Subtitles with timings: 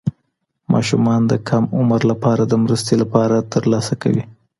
[0.73, 4.23] ماشومان د کم عمر لپاره د مرستې لپاره ترلاسه کوي.